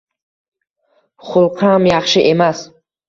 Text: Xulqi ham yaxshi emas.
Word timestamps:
Xulqi 1.27 1.67
ham 1.73 1.85
yaxshi 1.93 2.25
emas. 2.31 2.65